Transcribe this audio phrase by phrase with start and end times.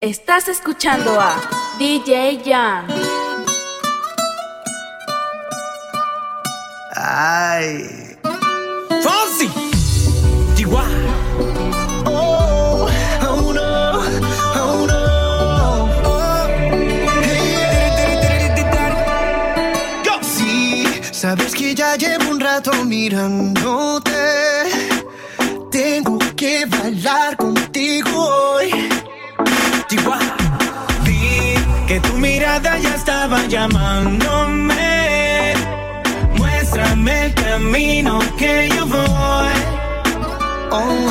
[0.00, 1.34] Estás escuchando a
[1.76, 2.86] DJ Jan.
[6.94, 8.16] Ay.
[9.02, 9.50] Fonsi.
[10.54, 10.86] Chihuahua.
[12.06, 12.86] Oh,
[13.22, 14.00] oh no,
[14.54, 15.88] oh no.
[20.04, 20.12] Yo.
[20.22, 24.12] Sí, sabes que ya llevo un rato mirándote.
[25.72, 28.77] Tengo que bailar contigo hoy.
[29.88, 30.36] Chihuahua.
[31.04, 31.54] Vi
[31.86, 34.74] que tu mirada ya estaba llamándome.
[36.36, 39.48] Muéstrame el camino que yo voy.
[40.70, 41.10] Oh,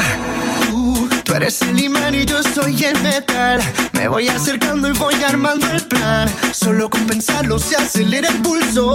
[0.68, 3.60] tú, tú eres el imán y yo soy el metal.
[3.94, 6.30] Me voy acercando y voy armando el plan.
[6.54, 8.94] Solo con pensarlo se acelera el pulso.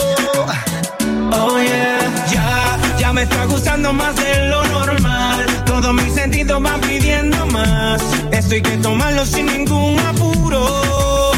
[1.32, 1.98] Oh yeah,
[2.30, 5.44] ya, ya me está gustando más de lo normal.
[5.66, 7.31] Todos mis sentidos van pidiendo
[7.66, 8.02] más.
[8.30, 11.32] Esto hay que tomarlo sin ningún apuro.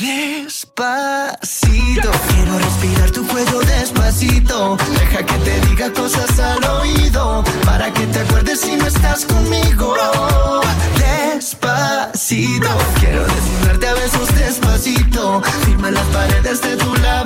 [0.00, 4.76] Despacito, quiero respirar tu cuello despacito.
[4.98, 9.94] Deja que te diga cosas al oído, para que te acuerdes si no estás conmigo.
[10.98, 12.68] Despacito,
[13.00, 15.42] quiero desnudarte a besos despacito.
[15.64, 17.25] Firma las paredes de tu laberinto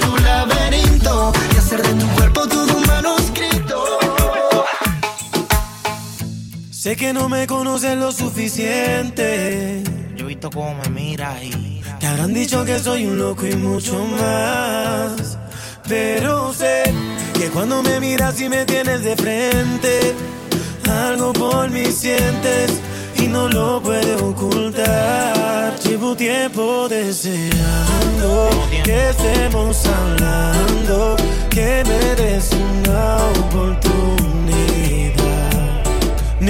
[7.01, 9.81] que no me conoces lo suficiente.
[10.15, 13.55] Yo he visto cómo me miras y Te habrán dicho que soy un loco y
[13.55, 15.35] mucho más.
[15.89, 16.83] Pero sé
[17.33, 20.13] que cuando me miras y me tienes de frente,
[20.87, 22.79] algo por mí sientes
[23.17, 25.79] y no lo puedes ocultar.
[25.79, 28.49] Llevo tiempo deseando
[28.83, 31.15] que estemos hablando,
[31.49, 34.30] que me des una oportunidad.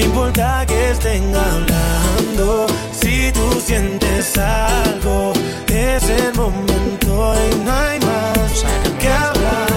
[0.02, 5.32] No importa que estén hablando, si tú sientes algo,
[5.68, 8.66] es el momento y no hay más
[9.00, 9.68] que hablar.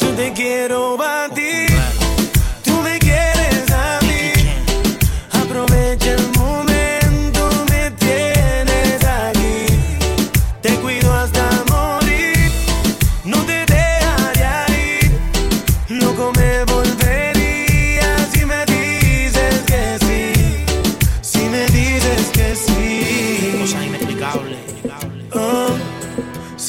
[0.00, 1.28] Yo te quiero a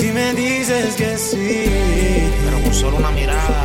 [0.06, 1.66] si me dices que sí.
[2.46, 3.64] Pero con solo una mirada,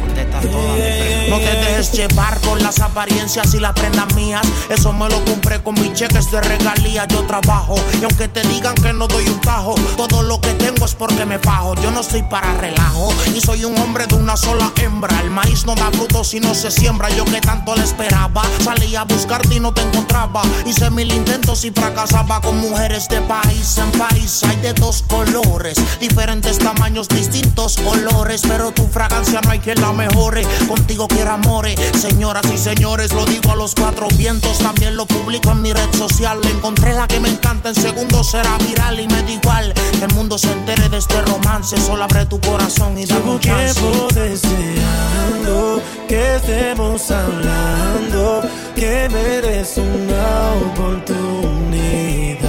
[0.00, 1.05] contestas todas.
[1.28, 4.46] No te dejes llevar por las apariencias y las prendas mías.
[4.68, 7.06] Eso me lo compré con mis cheques de regalía.
[7.08, 10.84] Yo trabajo y aunque te digan que no doy un tajo, todo lo que tengo
[10.84, 11.74] es porque me fajo.
[11.82, 15.20] Yo no soy para relajo y soy un hombre de una sola hembra.
[15.20, 17.10] El maíz no da fruto si no se siembra.
[17.10, 20.42] Yo que tanto le esperaba, salí a buscarte y no te encontraba.
[20.64, 24.42] Hice mil intentos y fracasaba con mujeres de país en país.
[24.44, 28.42] Hay de dos colores, diferentes tamaños, distintos olores.
[28.46, 30.46] Pero tu fragancia no hay quien la mejore.
[30.68, 33.12] Contigo quiero amores, señoras y señores.
[33.12, 36.38] Lo digo a los cuatro vientos, también lo publico en mi red social.
[36.44, 39.72] Encontré la que me encanta, en segundos será viral y me da igual.
[39.98, 41.76] Que el mundo se entere de este romance.
[41.80, 43.80] Solo abre tu corazón y dame un chance.
[43.80, 48.42] tiempo deseando que estemos hablando,
[48.74, 52.46] que me des una oportunidad.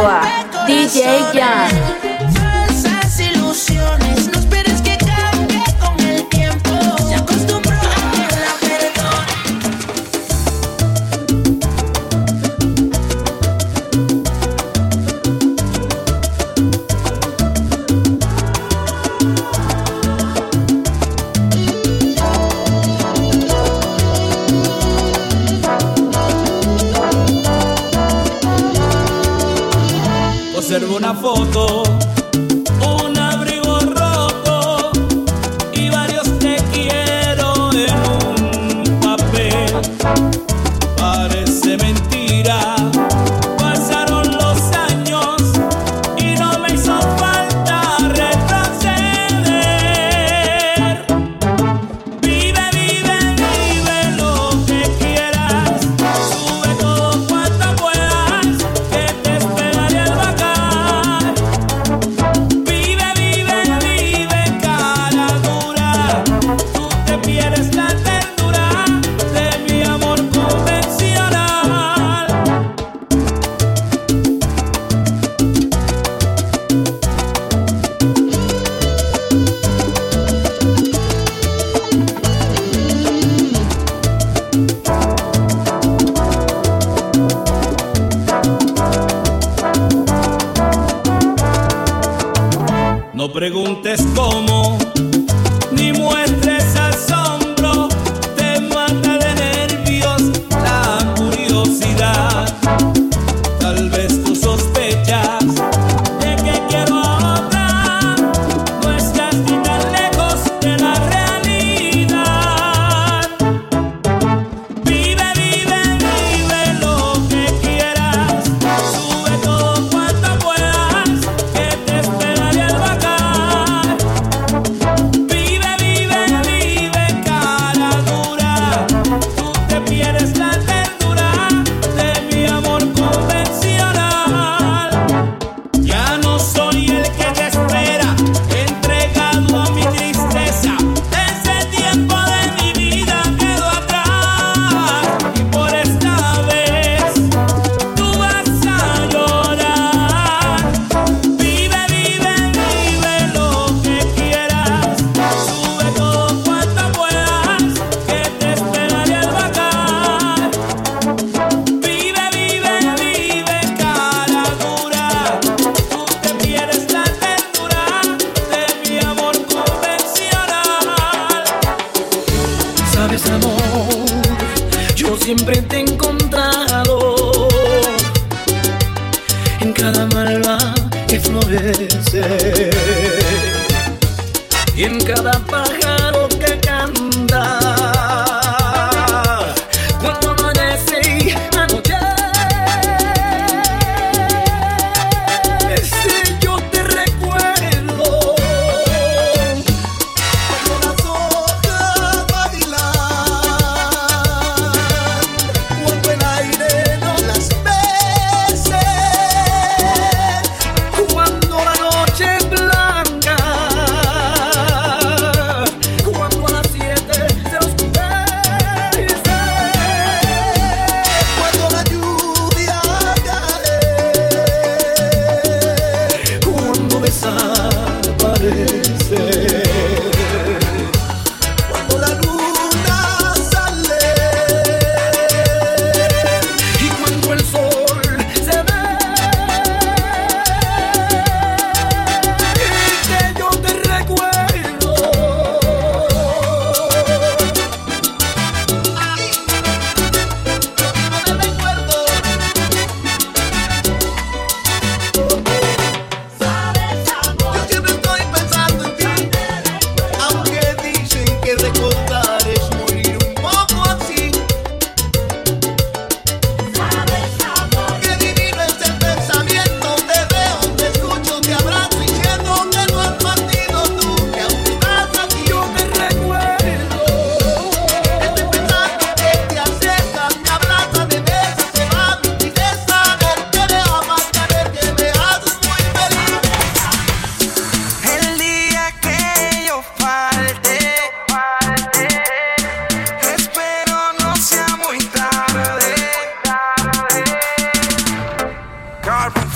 [0.07, 0.21] a
[0.67, 2.08] DJ Jan.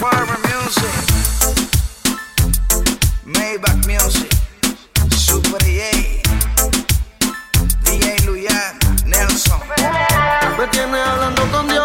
[0.03, 0.91] Farmer Music,
[3.25, 4.33] Maybach Music,
[5.15, 6.21] Super DJ,
[7.85, 9.61] DJ Luyan, Nelson.
[10.41, 11.82] Siempre tiene hablando con Dios.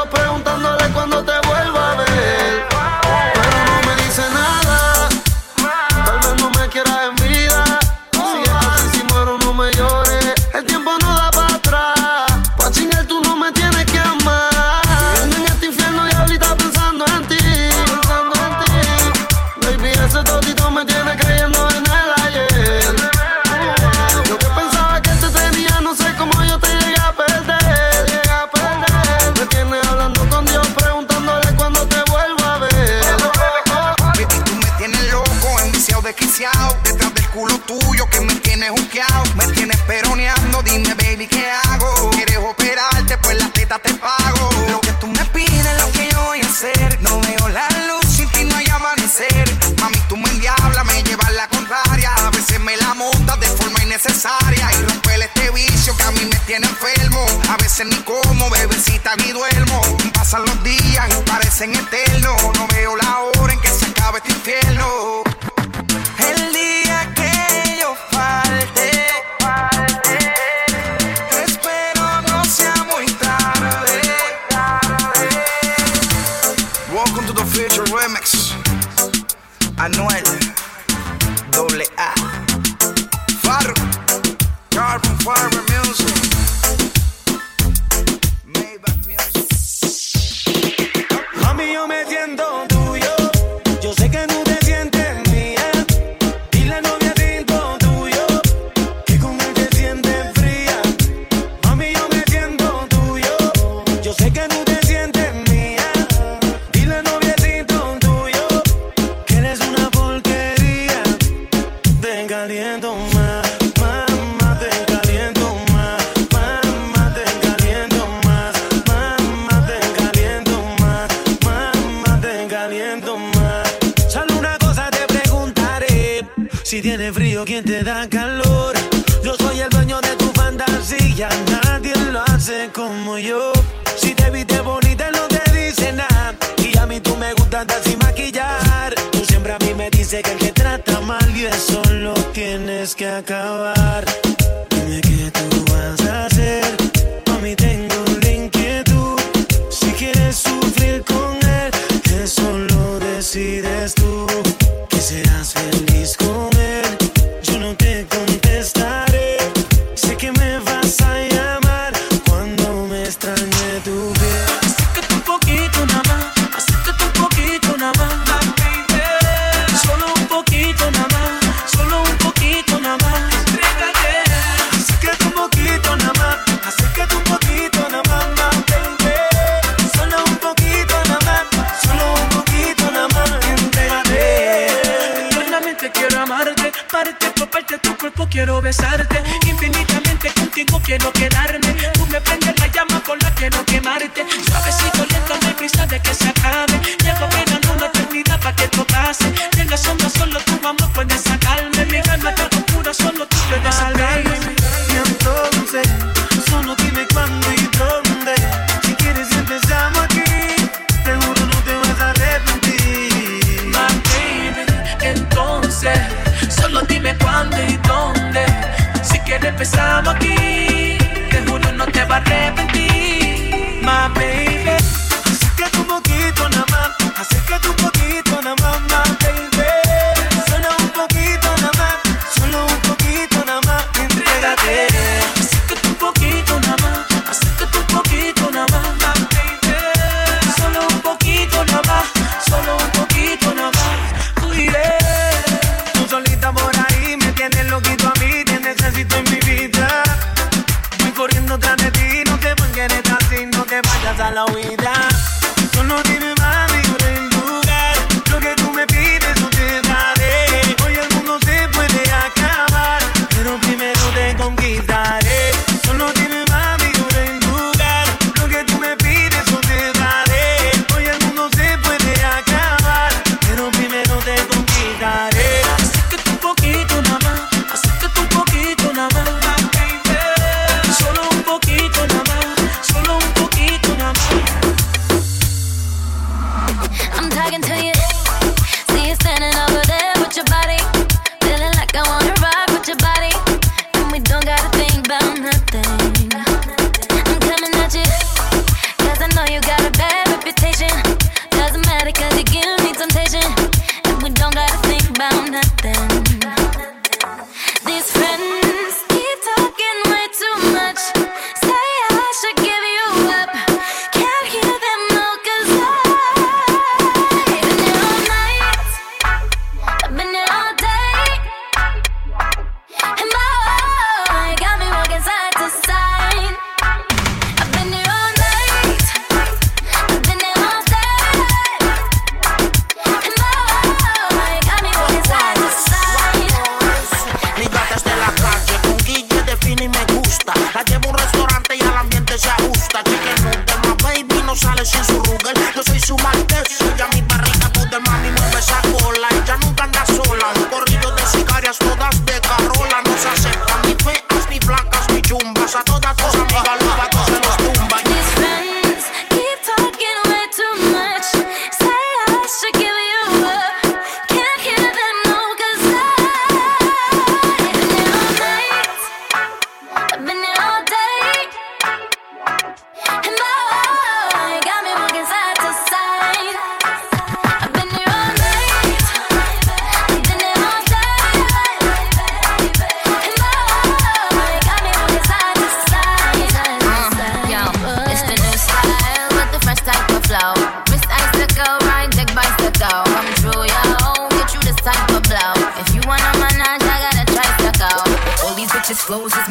[61.68, 61.97] en este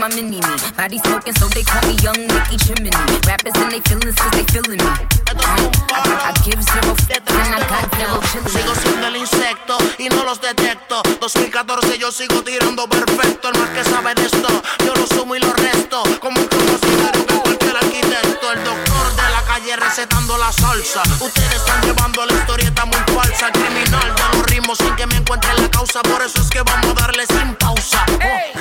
[0.08, 0.56] my mini me.
[0.76, 2.90] Body smoking, so they call me Young Nicky Chimney.
[3.26, 4.90] Rappers and they feelings cause they feeling me.
[5.26, 10.24] I, I give zero f- and I got zero Sigo siendo el insecto y no
[10.24, 11.02] los detecto.
[11.20, 13.48] 2014 yo sigo tirando perfecto.
[13.50, 14.48] El más que sabe de esto,
[14.84, 16.02] yo lo sumo y lo resto.
[16.20, 18.52] Como un conocido que cualquier arquitecto.
[18.52, 21.02] El doctor de la calle recetando la salsa.
[21.20, 23.46] Ustedes están llevando la historieta muy falsa.
[23.48, 26.00] El criminal de los ritmos sin que me encuentre la causa.
[26.02, 28.04] Por eso es que vamos a darle sin pausa.
[28.08, 28.55] Oh,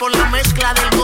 [0.00, 0.99] por la mezcla del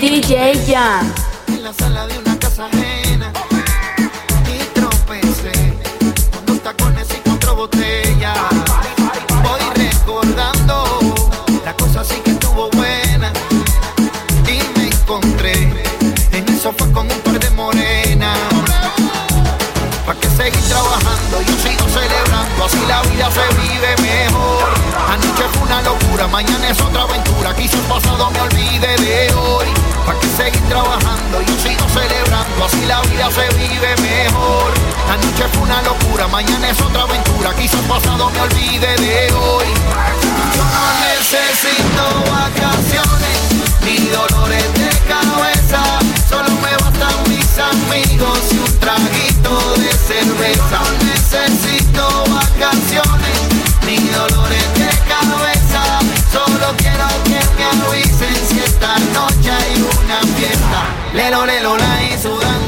[0.00, 1.12] DJ Jam.
[1.48, 3.32] en la sala de una casa ajena
[4.46, 5.50] y tropecé
[6.32, 8.38] con dos tacones y cuatro botellas.
[9.42, 11.00] Voy recordando
[11.64, 13.32] la cosa sí que estuvo buena
[14.46, 15.52] y me encontré
[16.30, 18.38] en el sofá con un par de morenas.
[20.06, 21.42] ¿Pa' que seguir trabajando?
[21.42, 24.33] Yo sigo celebrando, así la vida se vive mejor.
[25.84, 27.54] Locura, mañana es otra aventura.
[27.54, 29.66] Quizá el pasado me olvide de hoy.
[30.06, 31.42] ¿Pa' que seguir trabajando?
[31.42, 34.72] Yo sigo celebrando, así la vida se vive mejor.
[35.10, 37.54] Anoche fue una locura, mañana es otra aventura.
[37.54, 39.66] Quizá pasado me olvide de hoy.
[40.56, 43.38] Yo no necesito vacaciones
[43.84, 45.82] ni dolores de cabeza.
[46.28, 50.80] Solo me bastan mis amigos y un traguito de cerveza.
[50.80, 53.38] No necesito vacaciones
[53.86, 54.73] ni dolores de
[57.72, 60.84] me avisen si esta noche hay una fiesta.
[61.14, 62.63] Lelo, lelo, la y sudando.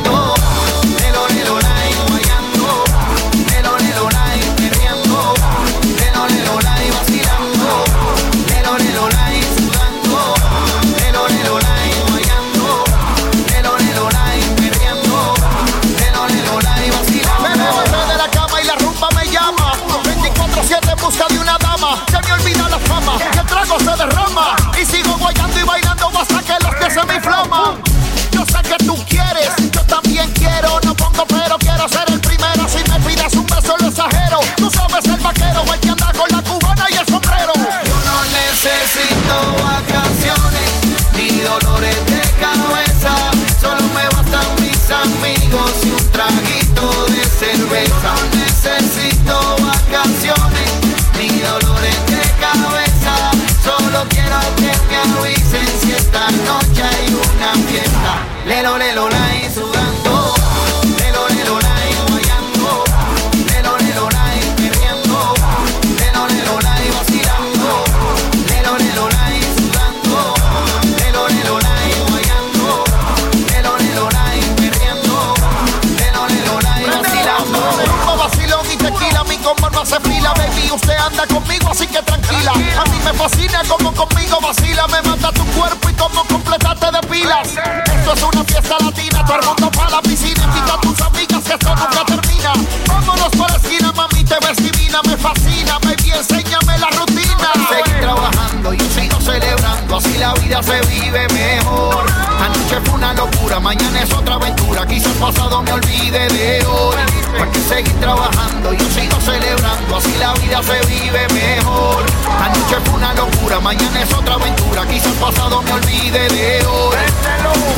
[106.17, 106.97] Olvide de hoy.
[107.41, 109.97] Hay que seguir trabajando, yo sigo celebrando.
[109.97, 112.05] Así la vida se vive mejor.
[112.41, 114.87] Anoche fue una locura, mañana es otra aventura.
[114.87, 116.97] Quizás pasado me olvide de hoy.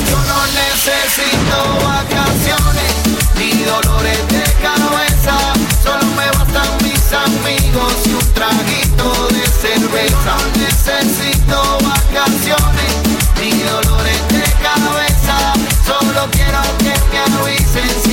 [0.08, 2.92] Yo no necesito vacaciones
[3.36, 5.36] ni dolores de cabeza.
[5.82, 10.36] Solo me bastan mis amigos y un traguito de cerveza.
[10.36, 12.92] No necesito vacaciones,
[13.40, 15.52] ni dolores de cabeza.
[15.84, 18.07] Solo quiero que me avisen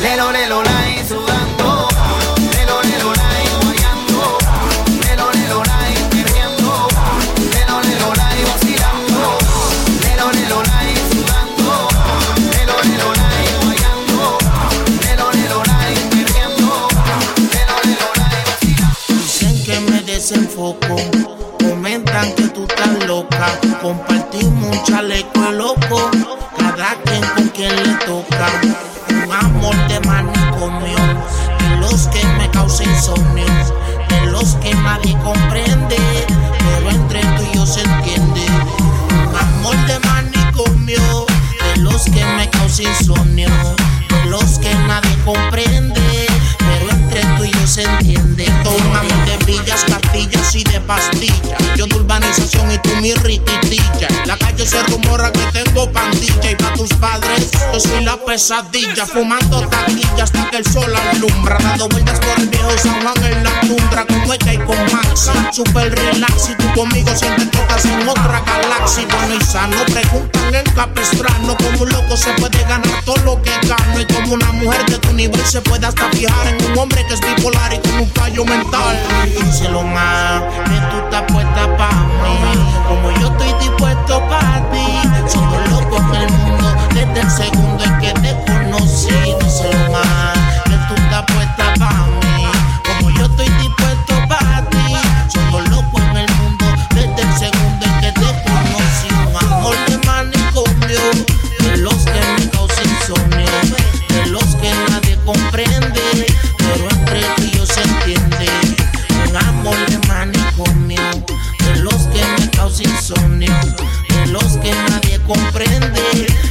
[0.00, 1.88] Lelo, lelo, lai, sudando.
[2.56, 4.38] Lelo, lelo, lai, guayando.
[5.04, 6.88] Lelo, lelo, lai, perreando.
[7.52, 9.38] Lelo, lelo, lai, vacilando.
[10.02, 11.88] Lelo, lelo, lai, sudando.
[12.50, 14.38] Lelo, lelo, lai, guayando.
[15.04, 16.88] Lelo, lelo, lai, perreando.
[17.52, 19.04] Lelo, lelo, lai, vacilando.
[19.08, 20.96] Dicen que me desenfoco.
[21.58, 23.48] Comentan que tú estás loca.
[23.82, 26.10] Compartimos un chaleco loco.
[26.56, 28.69] Cada quien con quien le toca.
[58.30, 59.06] Pesadilla.
[59.06, 61.58] Fumando taquilla hasta que el sol alumbra.
[61.58, 64.06] Dando vueltas por el viejo San Juan en la tundra.
[64.06, 65.30] Con Eka y con Max.
[65.50, 66.50] Super relax.
[66.50, 69.06] Y tú conmigo sientes estás en otra galaxia.
[69.10, 69.76] Bueno y sano.
[69.86, 71.56] Preguntan en Capistrano.
[71.56, 74.00] Como un loco se puede ganar todo lo que gano.
[74.00, 77.14] Y como una mujer de tu nivel se puede hasta fijar en un hombre que
[77.14, 78.96] es bipolar y con un fallo mental.
[79.44, 82.38] Díselo más, que tú estás puesta pa' mí.
[82.86, 84.86] Como yo estoy dispuesto pa' ti.
[85.28, 87.69] Somos locos en el mundo desde el segundo
[115.80, 116.49] comprende,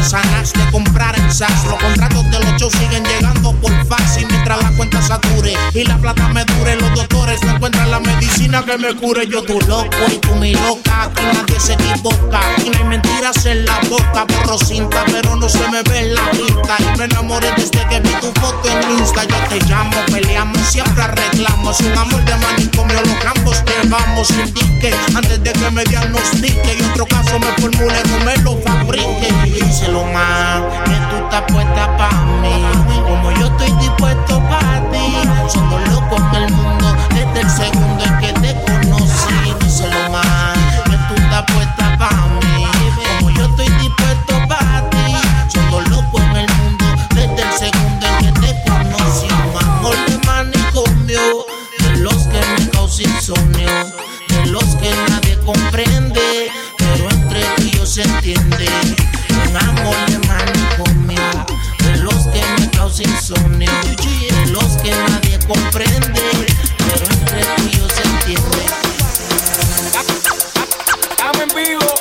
[0.00, 1.64] cloropin, de comprar en Saks.
[1.64, 5.84] Los contratos de los shows siguen llegando por fax y mientras la cuenta sature y
[5.84, 9.26] la plata me dure, los doctores no encuentran la medicina que me cure.
[9.26, 12.40] Yo tu loco y tú mi loca, aquí nadie se equivoca.
[12.64, 16.30] Y no hay mentiras en la boca, borro cinta, pero no se me ve la
[16.30, 16.76] vista.
[16.78, 19.24] Y me enamoré desde que vi tu foto en Insta.
[19.24, 21.80] Yo te llamo, peleamos, siempre arreglamos.
[21.80, 24.30] Un amor de manicomio, los campos que vamos.
[24.30, 29.28] Indique antes de que me diagnostique y otro caso me formule, no me lo fabrique.
[30.00, 32.64] Que tú estás puesta pa' mí.
[33.04, 35.28] Como yo estoy dispuesto pa' ti.
[35.46, 39.54] Somos locos en el mundo desde el segundo en que te conocí.
[39.60, 42.66] Díselo más, que tú estás puesta pa' mí.
[43.18, 45.16] Como yo estoy dispuesto pa' ti.
[45.52, 46.84] Somos locos en el mundo
[47.14, 49.26] desde el segundo en que te conocí.
[49.52, 51.44] Un amor de manicomio,
[51.78, 53.68] de los que me causa insomnio,
[54.28, 58.99] de los que nadie comprende, pero entre tú se entiende.
[59.50, 59.96] Un amor
[60.28, 61.20] manicomio,
[62.02, 63.68] los que me causa insomnio,
[64.46, 66.22] los que nadie comprende,
[66.78, 68.64] pero entre tú y yo se entiende.
[71.10, 71.94] Estamos en vivo.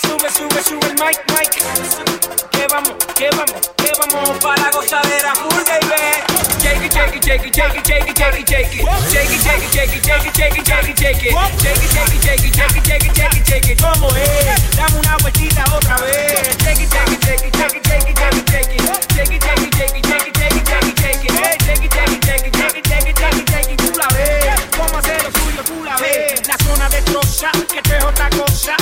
[0.00, 2.50] Sube, sube, sube el mic, mic.
[2.50, 5.87] Que vamos, que vamos, que vamos para la gozadera full.
[6.98, 8.90] Shake it, shake it, shake it, shake it, shake it, shake it, shake it.
[9.06, 11.30] Shake it, shake it, shake it, shake it, shake it, shake it, shake it.
[11.62, 13.78] Shake it, shake it, shake it, shake it, shake it, shake it, shake it.
[13.78, 14.76] ¿Cómo es?
[14.76, 16.58] Dame una vueltita otra vez.
[16.58, 18.82] Shake it, shake it, shake it, shake it, shake it, shake it, shake it.
[19.14, 21.38] Shake it, shake it, shake it, shake it, shake it, shake it, shake it.
[21.38, 23.78] Hey, shake it, shake it, shake it, shake it, shake it, shake it, shake it.
[23.78, 24.58] Tú la ves.
[24.76, 25.62] ¿Cómo hacer lo suyo?
[25.62, 26.42] Tú la ves.
[26.48, 28.76] La zona destroza, que esto es otra cosa.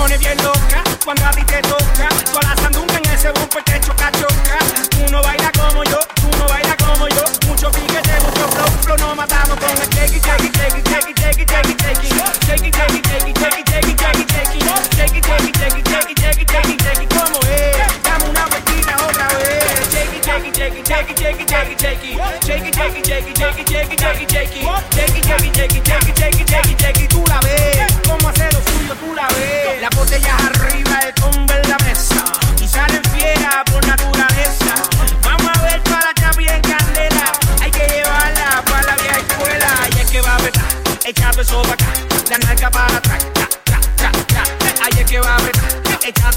[0.00, 2.08] Pone bien loca cuando a ti te toca.
[2.32, 4.58] Tú a la sandunga en ese bumper te choca, choca.
[4.90, 7.24] Tú no bailas como yo, tú no bailas como yo.
[7.46, 10.88] Mucho piquete, mucho flow, flow, nos matamos con el shake it, shake it, shake it,
[10.88, 12.10] shake it, shake it, shake it, shake it.
[12.46, 14.64] Shake it, shake it, shake it, shake it, shake it, shake it, shake it.
[14.96, 17.08] Shake it, shake it, shake it, shake it, shake it, shake it, shake it.
[17.14, 18.02] ¿Cómo es?
[18.02, 19.92] Dame una vueltita otra vez.
[19.92, 20.80] Shake it, shake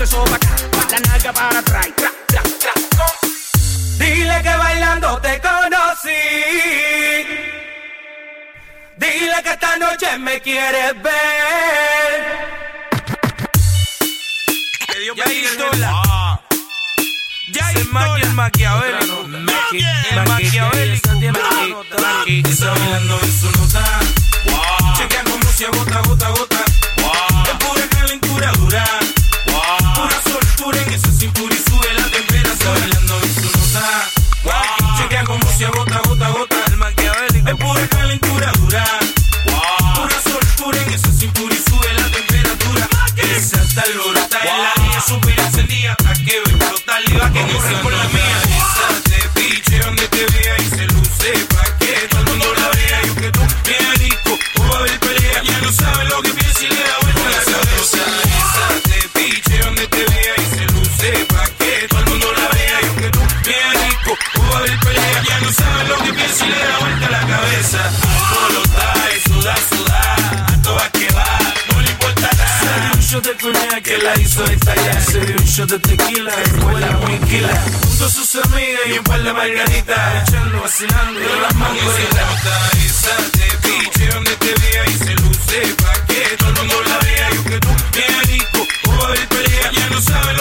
[0.04, 0.50] eso pa' acá,
[0.92, 3.16] la nalga para atrás, tra, tra, tra, con.
[3.98, 6.22] Dile que bailando te conocí.
[8.98, 11.14] Dile que esta noche me quieres ver.
[15.16, 15.26] Ya.
[17.54, 17.72] Ya.
[17.72, 17.86] El
[18.34, 19.26] maquiavélico.
[20.12, 21.10] El maquiavélico.
[22.50, 23.84] Está bailando en su nota.
[24.98, 26.66] Chequea como si gota, gota, gota.
[27.46, 28.86] Es pura calentura dura.
[34.98, 36.56] Chequea como si gota, gota, gota.
[36.68, 37.50] El maquiavélico.
[37.50, 39.03] Es pura calentura dura.
[74.04, 75.02] La hizo estallar.
[75.02, 77.64] Se dio un shot de tequila y fue la muinquila.
[77.88, 80.30] Junto a sus amigas y un par de margaritas.
[80.30, 82.28] Echando, vacilando de las mangoritas.
[82.86, 86.98] Esa te piche donde te vea y se luce pa' que todo el mundo la
[87.00, 87.30] vea.
[87.34, 89.72] Yo que tú, bien rico, o a haber pelea.
[89.72, 90.33] Ya no sabe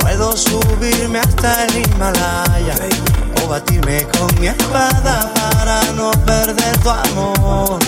[0.00, 2.74] Puedo subirme hasta el Himalaya.
[3.44, 7.78] O batirme con mi espada para no perder tu amor.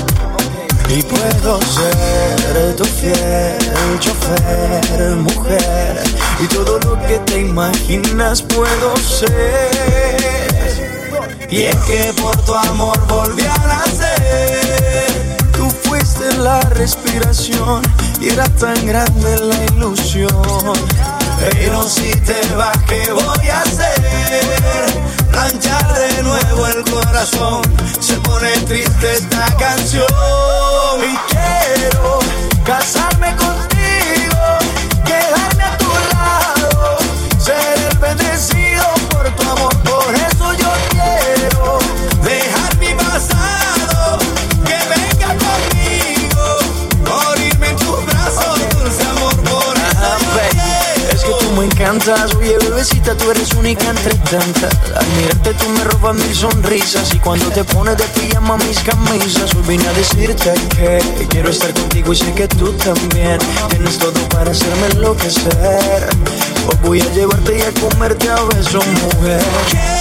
[0.88, 3.64] Y puedo ser tu fiel
[4.00, 6.02] chofer, mujer.
[6.40, 9.54] Y todo lo que te imaginas puedo ser.
[11.50, 15.33] Y es que por tu amor volví a nacer.
[16.14, 17.82] Tú fuiste la respiración
[18.20, 20.72] y era tan grande la ilusión.
[21.38, 25.04] Pero si te vas, ¿qué voy a hacer?
[25.30, 27.62] Planchar de nuevo el corazón.
[28.00, 30.33] Se pone triste esta canción.
[52.04, 54.74] Encantas, oye bebecita, tú eres única entre tantas.
[54.94, 59.62] Al tú me robas mil sonrisas y cuando te pones de pijama mis camisas, hoy
[59.66, 63.38] vine a decirte que quiero estar contigo y sé que tú también
[63.70, 66.08] tienes todo para hacerme enloquecer.
[66.68, 69.93] Hoy voy a llevarte y a comerte a besos, mujer.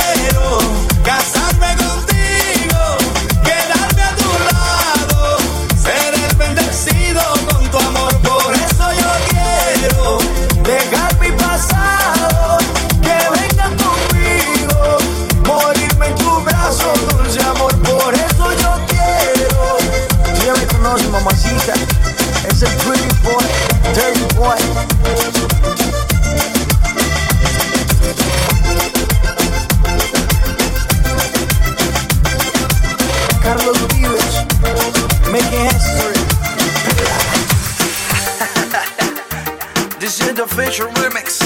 [40.35, 41.37] The official remix.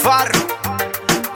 [0.00, 0.46] Farro,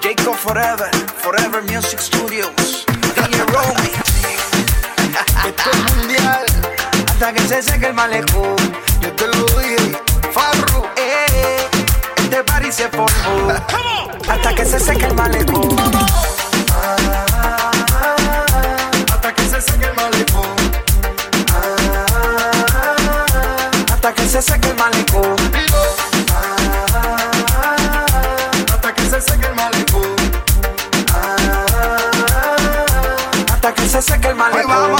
[0.00, 2.84] Jacob Forever, Forever Music Studios,
[3.16, 3.90] DJ Romy.
[5.48, 6.46] Esto es mundial.
[7.08, 8.56] Hasta que se seque el malecón.
[9.00, 10.00] Yo te lo dije.
[10.32, 11.68] Farro, eh,
[12.18, 13.52] este party se formó.
[14.28, 15.76] Hasta que se seque el malecón.
[19.12, 20.56] Hasta que se seque el malecón.
[23.92, 25.39] Hasta que se seque el malecón.
[34.52, 34.99] Se seque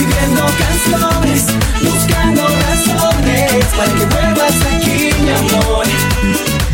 [0.00, 1.44] pidiendo canciones,
[1.82, 5.86] buscando razones para que vuelvas aquí, mi amor.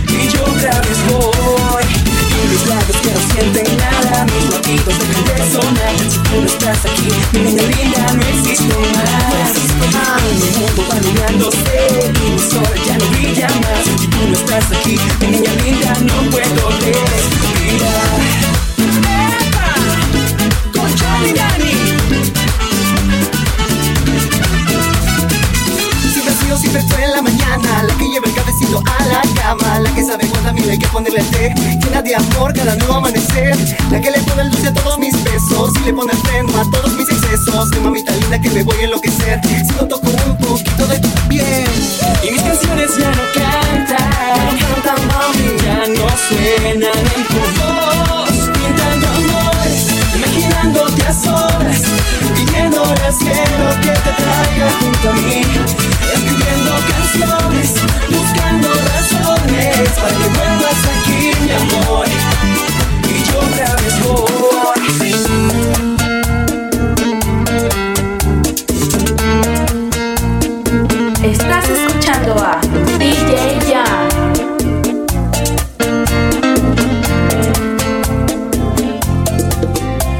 [0.08, 1.84] Y yo otra vez voy.
[1.84, 5.94] Y mis labios que no sienten nada, mis latidos dejan de sonar.
[6.08, 9.52] Si tú no estás aquí, mi niña linda, no existo más.
[10.38, 13.84] Mi mundo va iluminándose y mi sol ya no brilla más.
[14.00, 18.45] Si tú no estás aquí, mi niña linda, no puedo respirar.
[26.56, 29.94] lo sirve esto en la mañana La que lleva el cafecito a la cama La
[29.94, 33.56] que sabe cuánta miel hay que ponerle al té Llena de amor cada nuevo amanecer
[33.90, 36.70] La que le pone el dulce a todos mis besos Y le pone freno a
[36.70, 40.36] todos mis excesos De mamita linda que me voy a enloquecer Si no toco un
[40.38, 41.68] poquito de tu piel
[42.22, 49.08] Y mis canciones ya no cantan Cantan mami Ya no suenan en tu voz Pintando
[49.08, 49.66] amor
[50.14, 51.82] Imaginándote a solas
[52.34, 57.74] Pidiéndole al cielo que te traiga junto a mí escribiendo canciones,
[58.10, 62.06] buscando razones para que vuelvas aquí, mi amor.
[63.04, 63.86] Y yo otra vez.
[71.22, 72.60] Estás escuchando a
[72.98, 74.32] DJ Jan.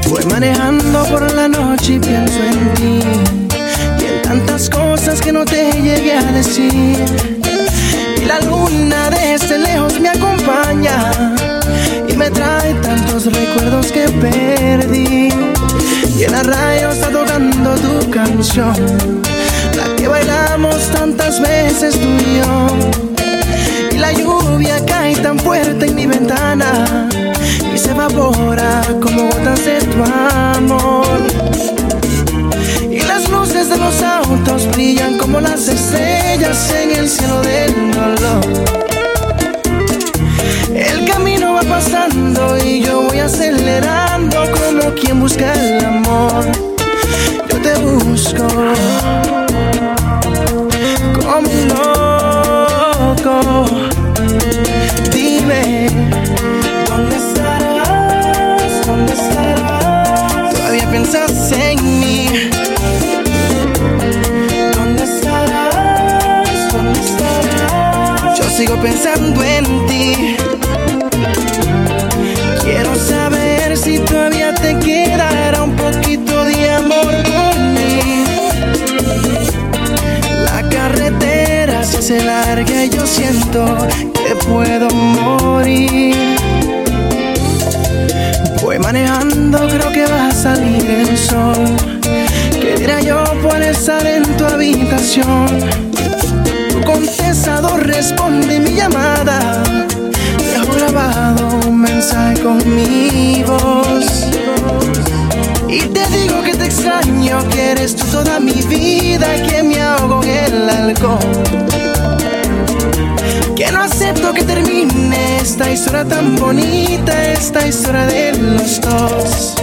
[0.09, 2.96] Voy manejando por la noche y pienso en ti
[6.27, 7.05] llegué a decir.
[8.21, 11.11] Y la luna desde lejos me acompaña
[12.07, 15.29] y me trae tantos recuerdos que perdí.
[16.29, 18.75] La radio está tocando tu canción,
[19.75, 22.67] la que bailamos tantas veces tú y yo.
[23.91, 27.09] Y la lluvia cae tan fuerte en mi ventana
[27.73, 31.76] y se evapora como gotas de tu amor.
[33.69, 38.45] De los autos brillan como las estrellas en el cielo del dolor.
[40.73, 46.45] El camino va pasando y yo voy acelerando como quien busca el amor.
[47.49, 48.47] Yo te busco
[51.19, 51.49] como
[53.17, 53.65] loco.
[55.11, 55.89] Dime,
[56.87, 58.85] ¿dónde estarás?
[58.85, 60.53] ¿Dónde estarás?
[60.53, 61.96] Todavía piensas en
[68.57, 70.35] sigo pensando en ti.
[72.63, 78.23] Quiero saber si todavía te quedará un poquito de amor por mí.
[80.43, 83.63] La carretera se hace larga y yo siento
[84.15, 86.15] que puedo morir.
[88.63, 91.75] Voy manejando, creo que va a salir el sol.
[92.59, 95.86] ¿Qué diré yo por estar en tu habitación?
[96.97, 99.61] Contestador responde mi llamada.
[100.51, 104.25] Dejo grabado un mensaje con mi voz.
[105.69, 110.23] Y te digo que te extraño, que eres tú toda mi vida, que me ahogo
[110.23, 111.43] en el alcohol.
[113.55, 119.55] Que no acepto que termine esta historia tan bonita, esta historia de los dos.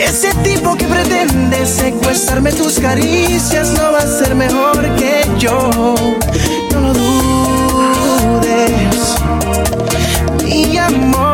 [0.00, 5.70] Ese tipo que pretende secuestrarme tus caricias no va a ser mejor que yo.
[6.72, 6.94] No lo
[8.42, 8.96] dudes,
[10.42, 11.29] mi amor.